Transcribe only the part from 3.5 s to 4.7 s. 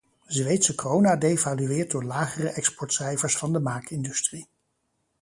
de maakindustrie.